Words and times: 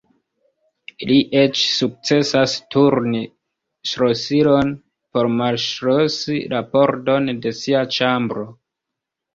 Li 1.09 1.17
eĉ 1.41 1.65
sukcesas 1.73 2.55
turni 2.77 3.21
ŝlosilon 3.93 4.75
por 5.19 5.33
malŝlosi 5.37 6.43
la 6.57 6.67
pordon 6.75 7.35
de 7.47 7.59
sia 7.63 7.87
ĉambro. 8.01 8.51